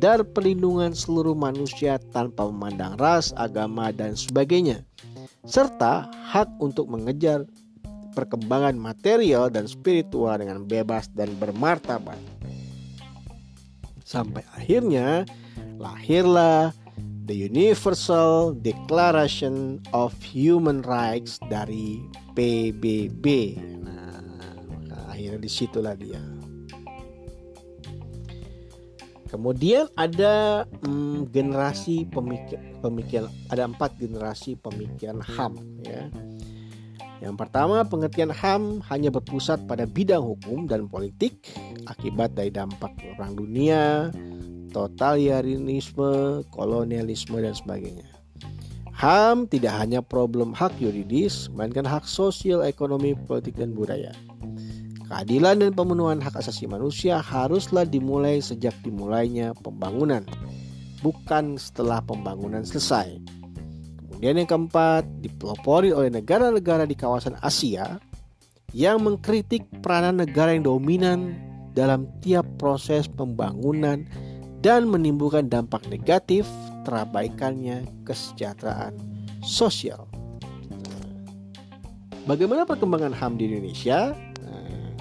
[0.00, 4.80] dan perlindungan seluruh manusia tanpa memandang ras, agama, dan sebagainya,
[5.44, 7.44] serta hak untuk mengejar
[8.16, 12.16] perkembangan material dan spiritual dengan bebas dan bermartabat.
[14.00, 15.28] Sampai akhirnya
[15.76, 16.72] lahirlah
[17.28, 22.00] The Universal Declaration of Human Rights dari
[22.32, 23.24] PBB.
[23.84, 24.24] Nah,
[24.64, 26.24] maka akhirnya di situlah dia.
[29.28, 36.08] Kemudian ada hmm, generasi pemikir, pemikiran, ada empat generasi pemikiran HAM ya.
[37.20, 41.52] Yang pertama, pengertian HAM hanya berpusat pada bidang hukum dan politik
[41.84, 44.08] akibat dari dampak perang dunia,
[44.70, 48.08] totalitarianisme, kolonialisme dan sebagainya.
[48.98, 54.10] HAM tidak hanya problem hak yuridis, melainkan hak sosial, ekonomi, politik, dan budaya.
[55.06, 60.26] Keadilan dan pemenuhan hak asasi manusia haruslah dimulai sejak dimulainya pembangunan,
[61.00, 63.22] bukan setelah pembangunan selesai.
[64.02, 68.02] Kemudian yang keempat, dipelopori oleh negara-negara di kawasan Asia
[68.74, 71.38] yang mengkritik peranan negara yang dominan
[71.72, 74.04] dalam tiap proses pembangunan
[74.58, 76.46] dan menimbulkan dampak negatif
[76.82, 78.96] terabaikannya kesejahteraan
[79.44, 80.08] sosial.
[82.28, 84.12] Bagaimana perkembangan HAM di Indonesia?
[84.44, 84.92] Nah,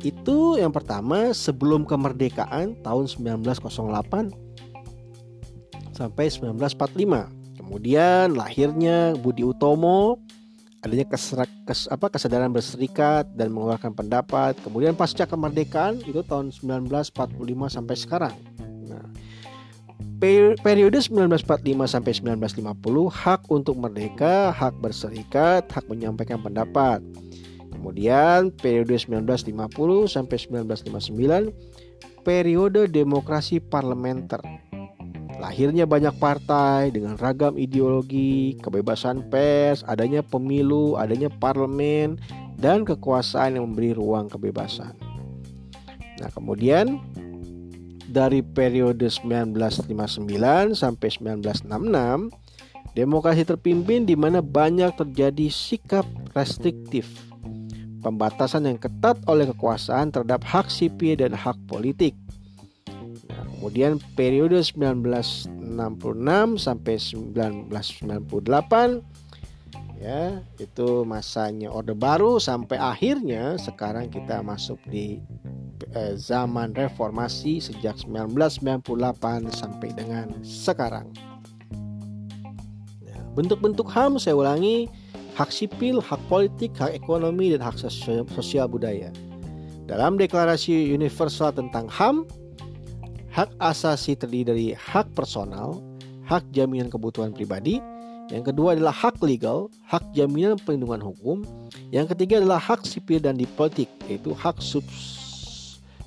[0.00, 4.32] itu yang pertama sebelum kemerdekaan tahun 1908
[5.92, 7.28] sampai 1945.
[7.56, 10.20] Kemudian lahirnya Budi Utomo
[10.86, 14.54] adanya keserak, kes, apa, kesadaran berserikat dan mengeluarkan pendapat.
[14.62, 18.34] Kemudian pasca kemerdekaan itu tahun 1945 sampai sekarang.
[18.86, 19.04] Nah,
[20.62, 27.02] periode 1945 sampai 1950 hak untuk merdeka, hak berserikat, hak menyampaikan pendapat.
[27.74, 31.52] Kemudian periode 1950 sampai 1959
[32.26, 34.42] periode demokrasi parlementer.
[35.36, 42.16] Lahirnya banyak partai dengan ragam ideologi, kebebasan pers, adanya pemilu, adanya parlemen,
[42.56, 44.96] dan kekuasaan yang memberi ruang kebebasan.
[46.16, 46.96] Nah, kemudian
[48.08, 52.32] dari periode 1959 sampai 1966,
[52.96, 57.12] demokrasi terpimpin di mana banyak terjadi sikap restriktif,
[58.00, 62.16] pembatasan yang ketat oleh kekuasaan terhadap hak sipil dan hak politik
[63.56, 65.80] Kemudian periode 1966
[66.60, 69.00] sampai 1998
[69.96, 75.24] ya, itu masanya Orde Baru sampai akhirnya sekarang kita masuk di
[75.96, 81.08] eh, zaman reformasi sejak 1998 sampai dengan sekarang.
[83.00, 84.92] Ya, bentuk-bentuk HAM saya ulangi
[85.32, 89.08] hak sipil, hak politik, hak ekonomi dan hak sosial, sosial budaya.
[89.88, 92.28] Dalam deklarasi universal tentang HAM
[93.36, 95.76] Hak asasi terdiri dari hak personal,
[96.24, 97.84] hak jaminan kebutuhan pribadi,
[98.32, 101.44] yang kedua adalah hak legal, hak jaminan perlindungan hukum,
[101.92, 105.28] yang ketiga adalah hak sipil dan dipolitik, yaitu hak subs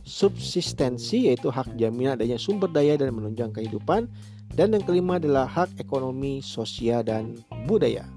[0.09, 4.09] subsistensi, yaitu hak jaminan adanya sumber daya dan menunjang kehidupan,
[4.57, 7.37] dan yang kelima adalah hak ekonomi, sosial, dan
[7.69, 8.09] budaya.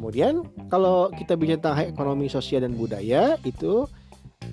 [0.00, 3.84] Kemudian kalau kita bicara tentang hak ekonomi, sosial dan budaya itu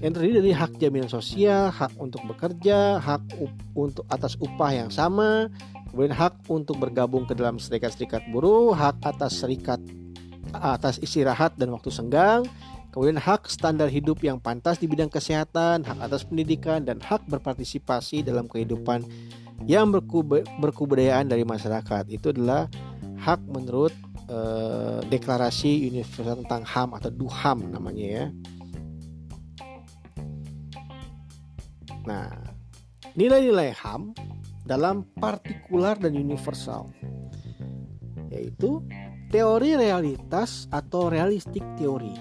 [0.03, 3.23] yang terdiri dari hak jaminan sosial, hak untuk bekerja, hak
[3.71, 5.47] untuk atas upah yang sama,
[5.87, 9.79] kemudian hak untuk bergabung ke dalam serikat-serikat buruh, hak atas serikat
[10.51, 12.43] atas istirahat dan waktu senggang,
[12.91, 18.19] kemudian hak standar hidup yang pantas di bidang kesehatan, hak atas pendidikan dan hak berpartisipasi
[18.19, 19.07] dalam kehidupan
[19.63, 19.95] yang
[20.59, 22.03] berkebudayaan dari masyarakat.
[22.11, 22.67] Itu adalah
[23.17, 23.95] hak menurut
[24.27, 28.25] eh, deklarasi universal tentang HAM atau DUHAM namanya ya.
[32.07, 32.31] Nah,
[33.19, 34.15] nilai-nilai HAM
[34.67, 36.91] dalam partikular dan universal
[38.27, 38.83] yaitu
[39.31, 42.11] teori realitas atau realistik teori.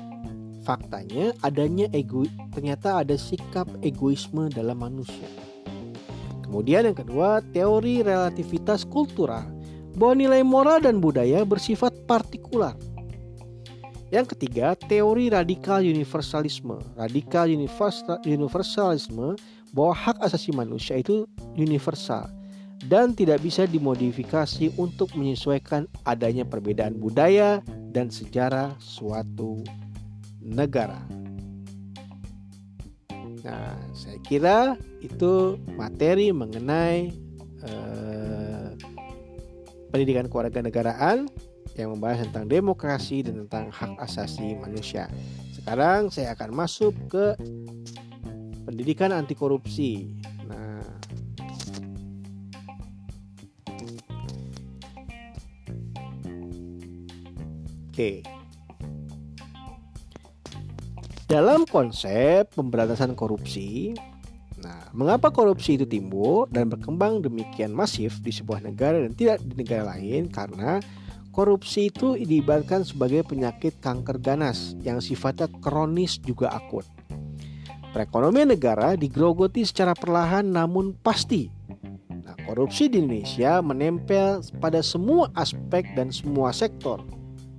[0.66, 5.30] Faktanya adanya ego ternyata ada sikap egoisme dalam manusia.
[6.42, 9.46] Kemudian yang kedua, teori relativitas kultural
[9.96, 12.78] bahwa nilai moral dan budaya bersifat partikular.
[14.14, 16.78] Yang ketiga, teori radikal universalisme.
[16.94, 17.50] Radikal
[18.22, 19.34] universalisme
[19.74, 21.26] bahwa hak asasi manusia itu
[21.58, 22.30] universal
[22.86, 29.64] dan tidak bisa dimodifikasi untuk menyesuaikan adanya perbedaan budaya dan sejarah suatu
[30.38, 31.02] negara.
[33.42, 34.58] Nah, saya kira
[35.02, 37.14] itu materi mengenai
[37.62, 38.74] uh,
[39.94, 41.30] pendidikan kewarganegaraan
[41.76, 45.06] yang membahas tentang demokrasi dan tentang hak asasi manusia.
[45.52, 47.36] Sekarang saya akan masuk ke
[48.64, 50.16] pendidikan anti korupsi.
[50.48, 50.82] Nah,
[57.92, 58.24] Oke.
[61.26, 63.96] Dalam konsep pemberantasan korupsi,
[64.56, 69.52] Nah, mengapa korupsi itu timbul dan berkembang demikian masif di sebuah negara dan tidak di
[69.52, 70.32] negara lain?
[70.32, 70.80] Karena
[71.36, 76.88] korupsi itu diibaratkan sebagai penyakit kanker ganas yang sifatnya kronis juga akut.
[77.92, 81.52] Perekonomian negara digerogoti secara perlahan namun pasti.
[82.08, 87.04] Nah, korupsi di Indonesia menempel pada semua aspek dan semua sektor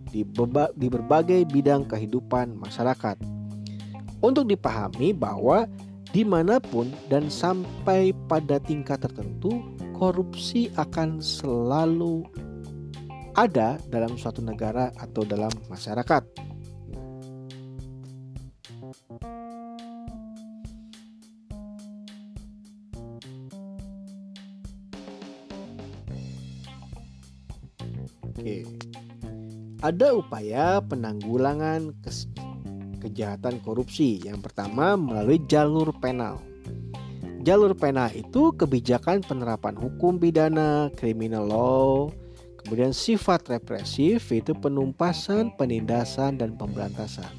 [0.09, 0.25] di,
[0.73, 3.21] di berbagai bidang kehidupan masyarakat.
[4.25, 5.69] Untuk dipahami bahwa
[6.09, 9.61] di mana pun dan sampai pada tingkat tertentu
[9.93, 12.25] korupsi akan selalu
[13.37, 16.25] ada dalam suatu negara atau dalam masyarakat.
[28.25, 28.65] Oke.
[29.85, 31.93] Ada upaya penanggulangan
[32.97, 34.17] kejahatan korupsi.
[34.25, 36.41] Yang pertama melalui jalur penal.
[37.45, 42.09] Jalur penal itu kebijakan penerapan hukum pidana, criminal law,
[42.67, 47.31] kemudian sifat represif yaitu penumpasan, penindasan dan pemberantasan.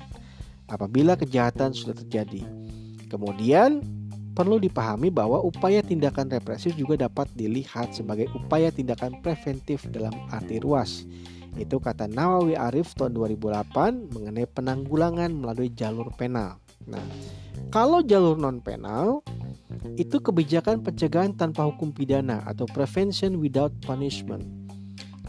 [0.72, 2.48] Apabila kejahatan sudah terjadi.
[3.12, 3.84] Kemudian
[4.32, 10.61] perlu dipahami bahwa upaya tindakan represif juga dapat dilihat sebagai upaya tindakan preventif dalam arti
[10.64, 11.05] luas
[11.59, 16.62] itu kata Nawawi Arif tahun 2008 mengenai penanggulangan melalui jalur penal.
[16.86, 17.03] Nah,
[17.74, 19.26] kalau jalur non penal
[19.98, 24.46] itu kebijakan pencegahan tanpa hukum pidana atau prevention without punishment.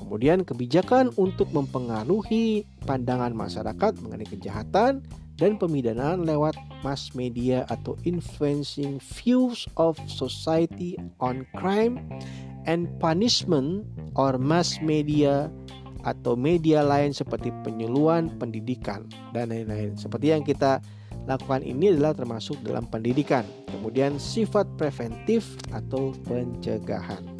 [0.09, 5.05] Kemudian kebijakan untuk mempengaruhi pandangan masyarakat mengenai kejahatan
[5.37, 12.01] dan pemidanaan lewat mass media atau influencing views of society on crime
[12.65, 13.85] and punishment
[14.17, 15.53] or mass media
[16.01, 19.93] atau media lain seperti penyuluhan pendidikan dan lain-lain.
[19.93, 20.81] Seperti yang kita
[21.29, 23.45] lakukan ini adalah termasuk dalam pendidikan.
[23.69, 27.38] Kemudian sifat preventif atau pencegahan.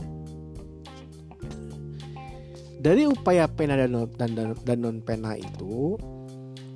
[2.80, 5.99] Dari upaya pena dan non, dan, dan non pena itu,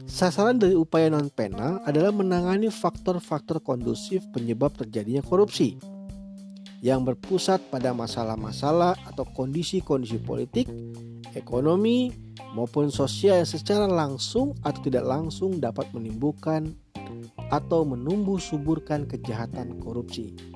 [0.03, 5.79] sasaran dari upaya non pena adalah menangani faktor-faktor kondusif penyebab terjadinya korupsi
[6.83, 10.67] yang berpusat pada masalah-masalah atau kondisi-kondisi politik,
[11.31, 12.11] ekonomi,
[12.51, 16.75] maupun sosial yang secara langsung atau tidak langsung dapat menimbulkan
[17.47, 20.52] atau menumbuh suburkan kejahatan korupsi.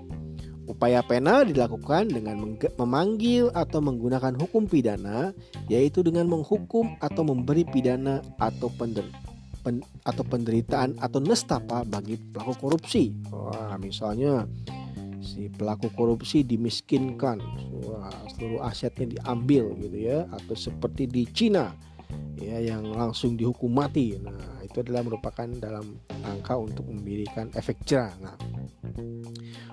[0.68, 5.32] Upaya pena dilakukan dengan memanggil atau menggunakan hukum pidana,
[5.72, 9.07] yaitu dengan menghukum atau memberi pidana atau pender
[9.68, 13.15] pen atau penderitaan atau nestapa bagi pelaku korupsi.
[13.32, 14.43] Wah, misalnya
[15.20, 17.39] si pelaku korupsi dimiskinkan,
[17.84, 21.76] wah, seluruh asetnya diambil gitu ya, atau seperti di Cina
[22.39, 24.15] ya yang langsung dihukum mati.
[24.15, 28.15] Nah, itu adalah merupakan dalam angka untuk memberikan efek jerah.
[28.24, 28.36] Nah,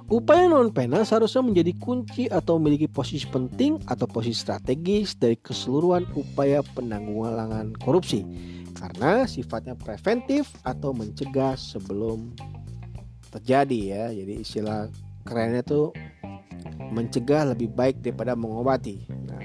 [0.05, 6.05] Upaya non pena seharusnya menjadi kunci atau memiliki posisi penting atau posisi strategis dari keseluruhan
[6.13, 8.21] upaya penanggulangan korupsi
[8.77, 12.37] karena sifatnya preventif atau mencegah sebelum
[13.33, 14.05] terjadi ya.
[14.13, 14.93] Jadi istilah
[15.25, 15.97] kerennya tuh
[16.93, 19.09] mencegah lebih baik daripada mengobati.
[19.09, 19.41] Nah,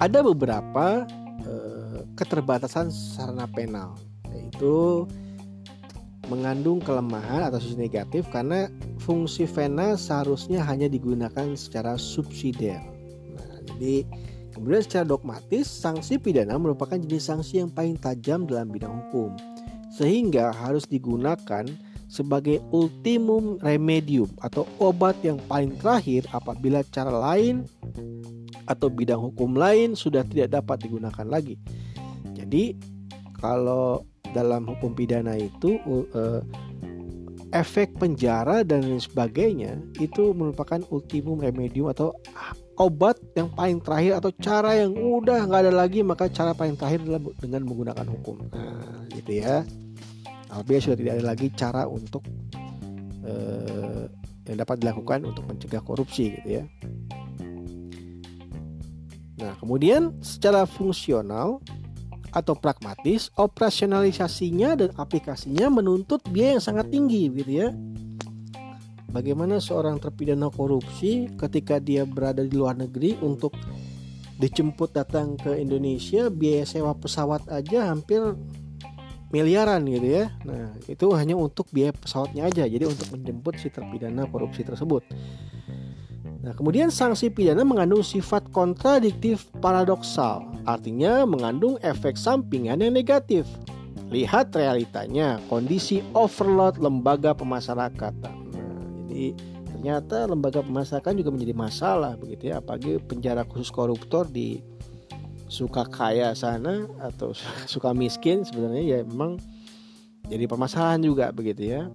[0.00, 1.04] ada beberapa
[1.44, 3.92] eh, keterbatasan sarana penal
[4.32, 5.04] yaitu
[6.28, 8.68] mengandung kelemahan atau sisi negatif karena
[9.00, 12.84] fungsi vena seharusnya hanya digunakan secara subsidiar.
[13.34, 14.04] Nah, jadi
[14.52, 19.32] kemudian secara dogmatis sanksi pidana merupakan jenis sanksi yang paling tajam dalam bidang hukum
[19.88, 21.64] sehingga harus digunakan
[22.08, 27.68] sebagai ultimum remedium atau obat yang paling terakhir apabila cara lain
[28.64, 31.60] atau bidang hukum lain sudah tidak dapat digunakan lagi.
[32.32, 32.76] Jadi
[33.36, 36.40] kalau dalam hukum pidana itu uh,
[37.52, 42.12] efek penjara dan lain sebagainya itu merupakan ultimum remedium atau
[42.78, 47.02] obat yang paling terakhir atau cara yang udah nggak ada lagi maka cara paling terakhir
[47.04, 48.36] adalah dengan menggunakan hukum.
[48.52, 49.64] Nah gitu ya.
[50.48, 52.24] Apabila sudah tidak ada lagi cara untuk
[53.26, 54.08] uh,
[54.48, 56.64] yang dapat dilakukan untuk mencegah korupsi gitu ya.
[59.38, 61.60] Nah kemudian secara fungsional
[62.32, 67.68] atau pragmatis, operasionalisasinya dan aplikasinya menuntut biaya yang sangat tinggi gitu ya.
[69.08, 73.56] Bagaimana seorang terpidana korupsi ketika dia berada di luar negeri untuk
[74.38, 78.20] dijemput datang ke Indonesia biaya sewa pesawat aja hampir
[79.32, 80.32] miliaran gitu ya.
[80.44, 82.64] Nah, itu hanya untuk biaya pesawatnya aja.
[82.64, 85.04] Jadi untuk menjemput si terpidana korupsi tersebut.
[86.38, 93.42] Nah, kemudian sanksi pidana mengandung sifat kontradiktif paradoksal, artinya mengandung efek sampingan yang negatif.
[94.08, 98.36] Lihat realitanya, kondisi overload lembaga pemasyarakatan.
[98.54, 99.34] Nah, jadi
[99.66, 104.62] ternyata lembaga pemasyarakatan juga menjadi masalah begitu ya, apalagi penjara khusus koruptor di
[105.50, 107.34] suka kaya sana atau
[107.72, 109.40] suka miskin sebenarnya ya memang
[110.28, 111.88] jadi permasalahan juga begitu ya.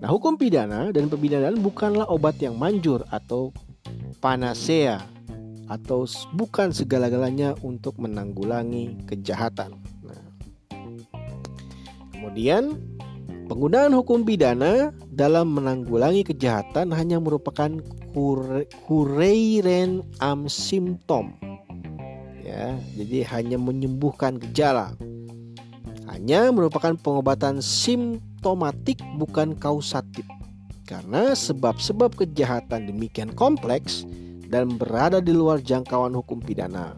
[0.00, 3.52] Nah, hukum pidana dan pembinaan bukanlah obat yang manjur atau
[4.24, 5.04] panacea
[5.68, 9.76] atau bukan segala-galanya untuk menanggulangi kejahatan.
[10.00, 10.24] Nah,
[12.16, 12.80] kemudian
[13.44, 17.68] penggunaan hukum pidana dalam menanggulangi kejahatan hanya merupakan
[18.88, 21.36] kureiren am simptom.
[22.40, 24.96] Ya, jadi hanya menyembuhkan gejala.
[26.08, 30.24] Hanya merupakan pengobatan simptom otomatik bukan kausatif.
[30.88, 34.08] Karena sebab-sebab kejahatan demikian kompleks
[34.48, 36.96] dan berada di luar jangkauan hukum pidana.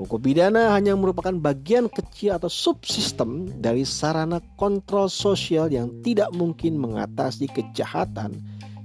[0.00, 6.80] Hukum pidana hanya merupakan bagian kecil atau subsistem dari sarana kontrol sosial yang tidak mungkin
[6.80, 8.34] mengatasi kejahatan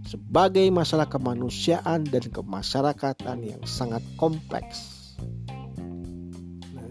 [0.04, 5.16] sebagai masalah kemanusiaan dan kemasyarakatan yang sangat kompleks.
[6.76, 6.89] Nah,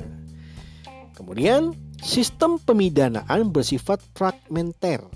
[1.14, 5.06] kemudian Sistem pemidanaan bersifat fragmenter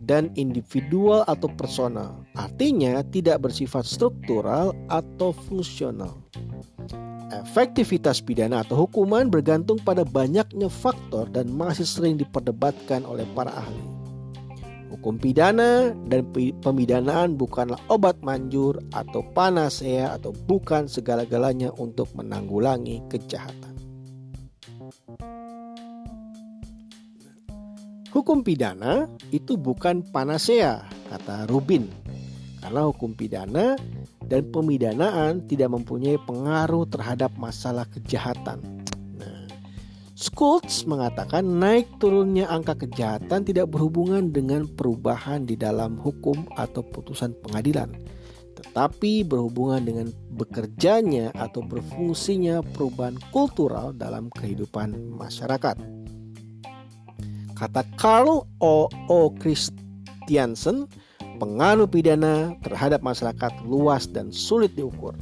[0.00, 6.16] dan individual atau personal, artinya tidak bersifat struktural atau fungsional.
[7.28, 13.84] Efektivitas pidana atau hukuman bergantung pada banyaknya faktor dan masih sering diperdebatkan oleh para ahli.
[14.88, 16.24] Hukum pidana dan
[16.64, 23.67] pemidanaan bukanlah obat manjur atau panasea atau bukan segala-galanya untuk menanggulangi kejahatan.
[28.08, 31.88] Hukum pidana itu bukan panasea, kata Rubin.
[32.58, 33.78] Karena hukum pidana
[34.26, 38.78] dan pemidanaan tidak mempunyai pengaruh terhadap masalah kejahatan
[40.18, 47.38] Schultz mengatakan naik turunnya angka kejahatan tidak berhubungan dengan perubahan di dalam hukum atau putusan
[47.38, 47.94] pengadilan,
[48.58, 55.97] tetapi berhubungan dengan bekerjanya atau berfungsinya perubahan kultural dalam kehidupan masyarakat.
[57.58, 58.86] Kata Carl O.
[59.10, 59.18] O.
[59.34, 60.86] Christiansen,
[61.42, 65.18] pengaruh pidana terhadap masyarakat luas dan sulit diukur.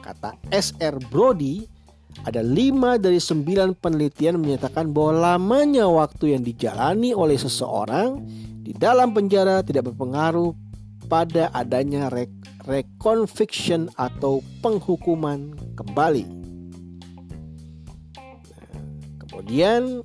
[0.00, 0.72] Kata S.
[0.80, 0.96] R.
[1.12, 1.68] Brody,
[2.24, 8.24] ada lima dari sembilan penelitian menyatakan bahwa lamanya waktu yang dijalani oleh seseorang
[8.64, 10.56] di dalam penjara tidak berpengaruh
[11.08, 12.28] pada adanya re
[12.68, 16.24] reconviction atau penghukuman kembali.
[18.12, 18.36] Nah,
[19.24, 20.04] kemudian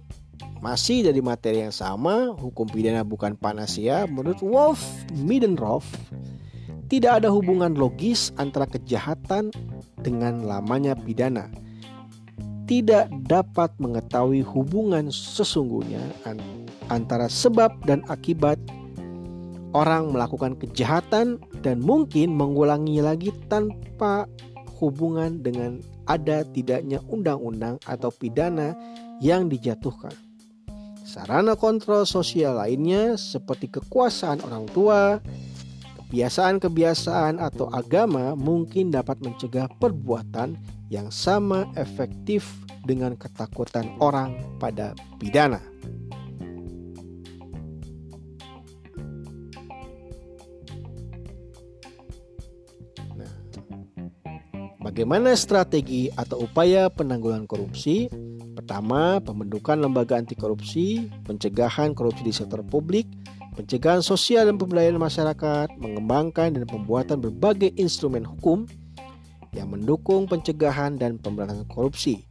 [0.63, 4.07] masih dari materi yang sama, hukum pidana bukan panacea.
[4.07, 4.79] Menurut Wolf
[5.11, 5.83] Middendorf,
[6.87, 9.51] tidak ada hubungan logis antara kejahatan
[9.99, 11.51] dengan lamanya pidana
[12.63, 15.99] tidak dapat mengetahui hubungan sesungguhnya
[16.87, 18.55] antara sebab dan akibat
[19.75, 24.29] orang melakukan kejahatan dan mungkin mengulangi lagi tanpa
[24.79, 28.75] hubungan dengan ada tidaknya undang-undang atau pidana
[29.23, 30.11] yang dijatuhkan.
[31.03, 35.19] Sarana kontrol sosial lainnya seperti kekuasaan orang tua,
[35.99, 40.55] kebiasaan-kebiasaan atau agama mungkin dapat mencegah perbuatan
[40.87, 42.47] yang sama efektif
[42.87, 45.72] dengan ketakutan orang pada pidana.
[54.93, 58.13] Bagaimana strategi atau upaya penanggulangan korupsi?
[58.53, 63.09] Pertama, pembentukan lembaga anti korupsi, pencegahan korupsi di sektor publik,
[63.57, 68.69] pencegahan sosial dan pemberdayaan masyarakat, mengembangkan dan pembuatan berbagai instrumen hukum
[69.57, 72.29] yang mendukung pencegahan dan pemberantasan korupsi.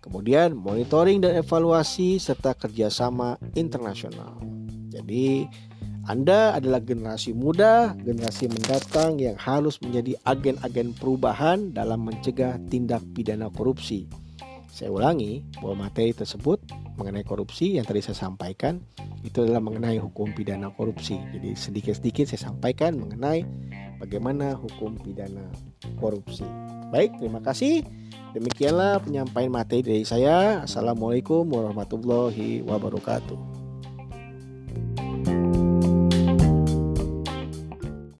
[0.00, 4.40] Kemudian monitoring dan evaluasi serta kerjasama internasional.
[4.88, 5.44] Jadi
[6.08, 13.52] Anda adalah generasi muda, generasi mendatang yang harus menjadi agen-agen perubahan dalam mencegah tindak pidana
[13.52, 14.08] korupsi.
[14.72, 16.64] Saya ulangi bahwa materi tersebut
[16.96, 18.80] mengenai korupsi yang tadi saya sampaikan
[19.20, 21.20] itu adalah mengenai hukum pidana korupsi.
[21.28, 23.44] Jadi sedikit-sedikit saya sampaikan mengenai
[24.00, 25.44] bagaimana hukum pidana
[26.00, 26.48] korupsi.
[26.88, 27.84] Baik, terima kasih.
[28.32, 30.64] Demikianlah penyampaian materi dari saya.
[30.64, 33.57] Assalamualaikum warahmatullahi wabarakatuh.